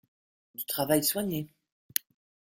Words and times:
Du 0.55 0.65
travail 0.65 1.03
soigné. 1.03 1.47